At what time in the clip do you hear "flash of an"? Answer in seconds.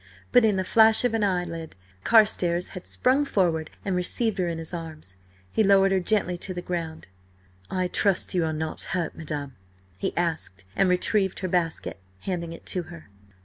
0.63-1.23